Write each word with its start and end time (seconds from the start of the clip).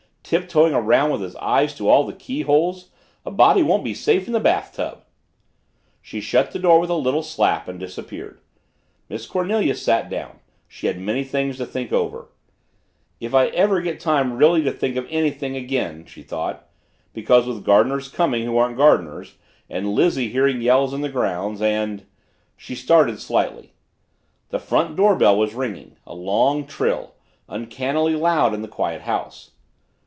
"Tiptoeing 0.23 0.73
around 0.73 1.11
with 1.11 1.19
his 1.19 1.35
eye 1.41 1.65
to 1.65 1.89
all 1.89 2.05
the 2.05 2.13
keyholes. 2.13 2.89
A 3.25 3.31
body 3.31 3.61
won't 3.61 3.83
be 3.83 3.93
safe 3.93 4.27
in 4.27 4.33
the 4.33 4.39
bathtub." 4.39 4.99
She 6.01 6.21
shut 6.21 6.51
the 6.51 6.59
door 6.59 6.79
with 6.79 6.89
a 6.89 6.93
little 6.93 7.21
slap 7.21 7.67
and 7.67 7.77
disappeared. 7.77 8.39
Miss 9.09 9.25
Cornelia 9.27 9.75
sat 9.75 10.09
down 10.09 10.39
she 10.69 10.87
had 10.87 10.97
many 11.01 11.25
things 11.25 11.57
to 11.57 11.65
think 11.65 11.91
over 11.91 12.29
"if 13.19 13.33
I 13.33 13.47
ever 13.47 13.81
get 13.81 13.99
time 13.99 14.31
really 14.37 14.63
to 14.63 14.71
think 14.71 14.95
of 14.95 15.05
anything 15.09 15.57
again," 15.57 16.05
she 16.05 16.21
thought, 16.23 16.65
because 17.11 17.45
with 17.45 17.65
gardeners 17.65 18.07
coming 18.07 18.45
who 18.45 18.55
aren't 18.57 18.77
gardeners 18.77 19.35
and 19.69 19.89
Lizzie 19.91 20.29
hearing 20.29 20.61
yells 20.61 20.93
in 20.93 21.01
the 21.01 21.09
grounds 21.09 21.61
and 21.61 22.05
She 22.55 22.73
started 22.73 23.19
slightly. 23.19 23.73
The 24.47 24.59
front 24.59 24.95
door 24.95 25.17
bell 25.17 25.37
was 25.37 25.53
ringing 25.53 25.97
a 26.07 26.15
long 26.15 26.65
trill, 26.65 27.15
uncannily 27.49 28.15
loud 28.15 28.53
in 28.53 28.61
the 28.61 28.69
quiet 28.69 29.01
house. 29.01 29.49